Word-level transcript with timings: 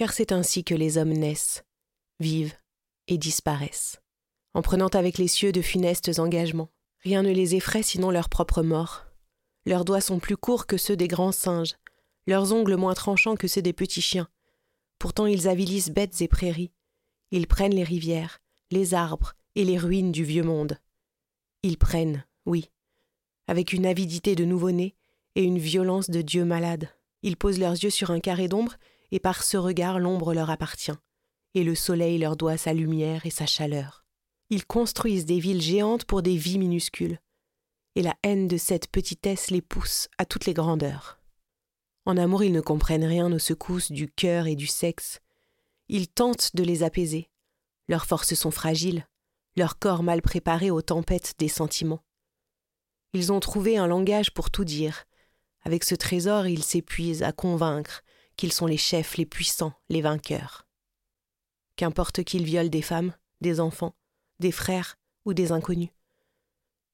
Car 0.00 0.14
c'est 0.14 0.32
ainsi 0.32 0.64
que 0.64 0.74
les 0.74 0.96
hommes 0.96 1.12
naissent, 1.12 1.62
vivent 2.20 2.56
et 3.06 3.18
disparaissent, 3.18 4.00
en 4.54 4.62
prenant 4.62 4.86
avec 4.86 5.18
les 5.18 5.28
cieux 5.28 5.52
de 5.52 5.60
funestes 5.60 6.18
engagements. 6.18 6.70
Rien 7.00 7.22
ne 7.22 7.30
les 7.30 7.54
effraie 7.54 7.82
sinon 7.82 8.10
leur 8.10 8.30
propre 8.30 8.62
mort. 8.62 9.04
Leurs 9.66 9.84
doigts 9.84 10.00
sont 10.00 10.18
plus 10.18 10.38
courts 10.38 10.66
que 10.66 10.78
ceux 10.78 10.96
des 10.96 11.06
grands 11.06 11.32
singes, 11.32 11.74
leurs 12.26 12.54
ongles 12.54 12.76
moins 12.76 12.94
tranchants 12.94 13.36
que 13.36 13.46
ceux 13.46 13.60
des 13.60 13.74
petits 13.74 14.00
chiens. 14.00 14.30
Pourtant 14.98 15.26
ils 15.26 15.48
avilissent 15.48 15.90
bêtes 15.90 16.22
et 16.22 16.28
prairies. 16.28 16.72
Ils 17.30 17.46
prennent 17.46 17.74
les 17.74 17.84
rivières, 17.84 18.38
les 18.70 18.94
arbres 18.94 19.34
et 19.54 19.66
les 19.66 19.76
ruines 19.76 20.12
du 20.12 20.24
vieux 20.24 20.44
monde. 20.44 20.78
Ils 21.62 21.76
prennent, 21.76 22.24
oui, 22.46 22.70
avec 23.48 23.74
une 23.74 23.84
avidité 23.84 24.34
de 24.34 24.46
nouveau-né 24.46 24.94
et 25.34 25.42
une 25.42 25.58
violence 25.58 26.08
de 26.08 26.22
dieu 26.22 26.46
malade. 26.46 26.88
Ils 27.22 27.36
posent 27.36 27.58
leurs 27.58 27.72
yeux 27.72 27.90
sur 27.90 28.10
un 28.10 28.20
carré 28.20 28.48
d'ombre 28.48 28.76
et 29.10 29.20
par 29.20 29.42
ce 29.42 29.56
regard 29.56 29.98
l'ombre 29.98 30.34
leur 30.34 30.50
appartient, 30.50 30.98
et 31.54 31.64
le 31.64 31.74
soleil 31.74 32.18
leur 32.18 32.36
doit 32.36 32.56
sa 32.56 32.72
lumière 32.72 33.26
et 33.26 33.30
sa 33.30 33.46
chaleur. 33.46 34.04
Ils 34.50 34.66
construisent 34.66 35.26
des 35.26 35.38
villes 35.38 35.62
géantes 35.62 36.04
pour 36.04 36.22
des 36.22 36.36
vies 36.36 36.58
minuscules, 36.58 37.18
et 37.96 38.02
la 38.02 38.16
haine 38.22 38.48
de 38.48 38.56
cette 38.56 38.88
petitesse 38.88 39.50
les 39.50 39.62
pousse 39.62 40.08
à 40.18 40.24
toutes 40.24 40.46
les 40.46 40.54
grandeurs. 40.54 41.20
En 42.06 42.16
amour, 42.16 42.42
ils 42.42 42.52
ne 42.52 42.60
comprennent 42.60 43.04
rien 43.04 43.30
aux 43.32 43.38
secousses 43.38 43.92
du 43.92 44.10
cœur 44.10 44.46
et 44.46 44.56
du 44.56 44.66
sexe. 44.66 45.20
Ils 45.88 46.08
tentent 46.08 46.54
de 46.54 46.62
les 46.62 46.82
apaiser. 46.82 47.30
Leurs 47.88 48.06
forces 48.06 48.34
sont 48.34 48.50
fragiles, 48.50 49.06
leur 49.56 49.78
corps 49.78 50.02
mal 50.02 50.22
préparé 50.22 50.70
aux 50.70 50.82
tempêtes 50.82 51.34
des 51.38 51.48
sentiments. 51.48 52.04
Ils 53.12 53.32
ont 53.32 53.40
trouvé 53.40 53.76
un 53.76 53.86
langage 53.86 54.32
pour 54.32 54.50
tout 54.50 54.64
dire. 54.64 55.04
Avec 55.62 55.84
ce 55.84 55.94
trésor, 55.94 56.46
ils 56.46 56.62
s'épuisent 56.62 57.22
à 57.22 57.32
convaincre, 57.32 58.02
qu'ils 58.40 58.52
sont 58.54 58.66
les 58.66 58.78
chefs, 58.78 59.18
les 59.18 59.26
puissants, 59.26 59.74
les 59.90 60.00
vainqueurs. 60.00 60.66
Qu'importe 61.76 62.24
qu'ils 62.24 62.44
violent 62.44 62.70
des 62.70 62.80
femmes, 62.80 63.12
des 63.42 63.60
enfants, 63.60 63.94
des 64.38 64.50
frères 64.50 64.96
ou 65.26 65.34
des 65.34 65.52
inconnus. 65.52 65.90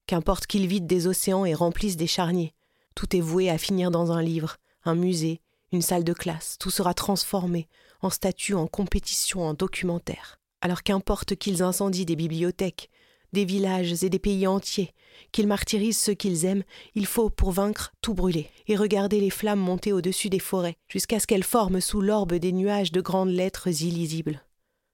Qu'importe 0.07 0.45
qu'ils 0.45 0.67
vident 0.67 0.87
des 0.87 1.07
océans 1.07 1.45
et 1.45 1.53
remplissent 1.53 1.95
des 1.95 2.05
charniers, 2.05 2.53
tout 2.95 3.15
est 3.15 3.21
voué 3.21 3.49
à 3.49 3.57
finir 3.57 3.91
dans 3.91 4.11
un 4.11 4.21
livre, 4.21 4.57
un 4.83 4.95
musée, 4.95 5.39
une 5.71 5.81
salle 5.81 6.03
de 6.03 6.11
classe, 6.11 6.57
tout 6.59 6.69
sera 6.69 6.93
transformé 6.93 7.69
en 8.01 8.09
statue, 8.09 8.53
en 8.53 8.67
compétition, 8.67 9.41
en 9.43 9.53
documentaire. 9.53 10.41
Alors 10.59 10.83
qu'importe 10.83 11.37
qu'ils 11.37 11.63
incendient 11.63 12.03
des 12.03 12.17
bibliothèques, 12.17 12.89
des 13.33 13.45
villages 13.45 14.03
et 14.03 14.09
des 14.09 14.19
pays 14.19 14.47
entiers, 14.47 14.93
qu'ils 15.31 15.47
martyrisent 15.47 15.99
ceux 15.99 16.13
qu'ils 16.13 16.45
aiment, 16.45 16.63
il 16.95 17.05
faut, 17.05 17.29
pour 17.29 17.51
vaincre, 17.51 17.93
tout 18.01 18.13
brûler, 18.13 18.49
et 18.67 18.75
regarder 18.75 19.19
les 19.19 19.29
flammes 19.29 19.59
monter 19.59 19.93
au-dessus 19.93 20.29
des 20.29 20.39
forêts, 20.39 20.77
jusqu'à 20.87 21.19
ce 21.19 21.27
qu'elles 21.27 21.43
forment 21.43 21.81
sous 21.81 22.01
l'orbe 22.01 22.33
des 22.33 22.51
nuages 22.51 22.91
de 22.91 23.01
grandes 23.01 23.31
lettres 23.31 23.67
illisibles. 23.67 24.43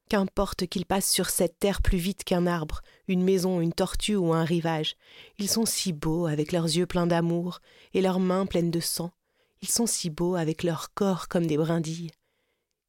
Qu'importe 0.09 0.67
qu'ils 0.67 0.85
passent 0.85 1.11
sur 1.11 1.29
cette 1.29 1.59
terre 1.59 1.81
plus 1.81 1.97
vite 1.97 2.23
qu'un 2.23 2.45
arbre, 2.45 2.81
une 3.07 3.23
maison, 3.23 3.61
une 3.61 3.73
tortue 3.73 4.15
ou 4.15 4.33
un 4.33 4.43
rivage, 4.43 4.95
ils 5.39 5.49
sont 5.49 5.65
si 5.65 5.93
beaux 5.93 6.27
avec 6.27 6.51
leurs 6.51 6.65
yeux 6.65 6.85
pleins 6.85 7.07
d'amour 7.07 7.59
et 7.93 8.01
leurs 8.01 8.19
mains 8.19 8.45
pleines 8.45 8.71
de 8.71 8.79
sang, 8.79 9.11
ils 9.61 9.69
sont 9.69 9.87
si 9.87 10.09
beaux 10.09 10.35
avec 10.35 10.63
leur 10.63 10.93
corps 10.93 11.29
comme 11.29 11.47
des 11.47 11.57
brindilles. 11.57 12.11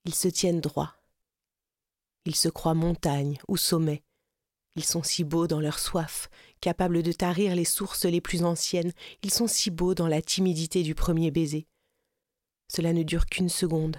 Ils 0.04 0.14
se 0.14 0.28
tiennent 0.28 0.60
droit. 0.60 0.92
Ils 2.26 2.34
se 2.34 2.48
croient 2.48 2.74
montagnes 2.74 3.38
ou 3.48 3.56
sommets, 3.56 4.02
ils 4.76 4.84
sont 4.84 5.02
si 5.02 5.22
beaux 5.24 5.46
dans 5.46 5.60
leur 5.60 5.78
soif, 5.78 6.28
capables 6.60 7.02
de 7.02 7.12
tarir 7.12 7.54
les 7.54 7.64
sources 7.64 8.04
les 8.04 8.20
plus 8.20 8.44
anciennes, 8.44 8.92
ils 9.22 9.30
sont 9.30 9.46
si 9.46 9.70
beaux 9.70 9.94
dans 9.94 10.08
la 10.08 10.22
timidité 10.22 10.82
du 10.82 10.94
premier 10.94 11.30
baiser. 11.30 11.66
Cela 12.68 12.92
ne 12.92 13.02
dure 13.02 13.26
qu'une 13.26 13.48
seconde. 13.48 13.98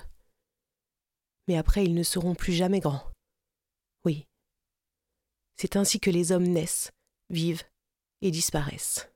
Mais 1.48 1.58
après 1.58 1.86
ils 1.86 1.94
ne 1.94 2.04
seront 2.04 2.36
plus 2.36 2.54
jamais 2.54 2.80
grands. 2.80 3.10
Oui. 4.04 4.28
C'est 5.58 5.78
ainsi 5.78 6.00
que 6.00 6.10
les 6.10 6.32
hommes 6.32 6.48
naissent, 6.48 6.92
vivent 7.30 7.64
et 8.22 8.32
disparaissent. 8.32 9.10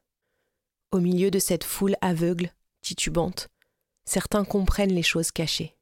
Au 0.92 1.00
milieu 1.00 1.30
de 1.30 1.40
cette 1.40 1.64
foule 1.66 1.96
aveugle, 2.02 2.54
titubante, 2.82 3.50
certains 4.06 4.46
comprennent 4.46 4.94
les 4.94 5.04
choses 5.04 5.32
cachées. 5.32 5.76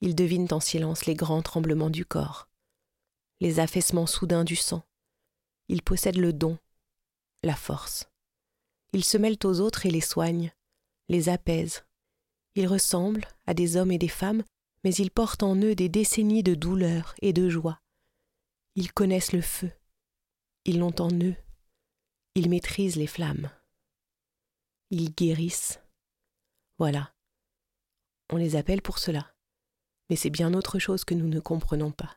Ils 0.00 0.14
devinent 0.14 0.48
en 0.50 0.60
silence 0.60 1.06
les 1.06 1.14
grands 1.14 1.42
tremblements 1.42 1.90
du 1.90 2.04
corps 2.04 2.48
les 3.40 3.60
affaissements 3.60 4.06
soudains 4.06 4.44
du 4.44 4.56
sang. 4.56 4.82
Ils 5.68 5.82
possèdent 5.82 6.16
le 6.16 6.32
don, 6.32 6.58
la 7.42 7.54
force. 7.54 8.08
Ils 8.92 9.04
se 9.04 9.18
mêlent 9.18 9.38
aux 9.44 9.60
autres 9.60 9.86
et 9.86 9.90
les 9.90 10.00
soignent, 10.00 10.52
les 11.08 11.28
apaisent. 11.28 11.84
Ils 12.54 12.66
ressemblent 12.66 13.26
à 13.46 13.54
des 13.54 13.76
hommes 13.76 13.92
et 13.92 13.98
des 13.98 14.08
femmes, 14.08 14.42
mais 14.84 14.94
ils 14.94 15.10
portent 15.10 15.42
en 15.42 15.56
eux 15.56 15.74
des 15.74 15.88
décennies 15.88 16.42
de 16.42 16.54
douleur 16.54 17.14
et 17.20 17.32
de 17.32 17.48
joie. 17.48 17.80
Ils 18.74 18.92
connaissent 18.92 19.32
le 19.32 19.42
feu. 19.42 19.70
Ils 20.64 20.78
l'ont 20.78 21.00
en 21.00 21.10
eux. 21.10 21.36
Ils 22.34 22.48
maîtrisent 22.48 22.96
les 22.96 23.06
flammes. 23.06 23.50
Ils 24.90 25.14
guérissent. 25.14 25.80
Voilà. 26.78 27.12
On 28.32 28.36
les 28.36 28.56
appelle 28.56 28.82
pour 28.82 28.98
cela. 28.98 29.34
Mais 30.08 30.16
c'est 30.16 30.30
bien 30.30 30.54
autre 30.54 30.78
chose 30.78 31.04
que 31.04 31.14
nous 31.14 31.28
ne 31.28 31.40
comprenons 31.40 31.90
pas 31.90 32.16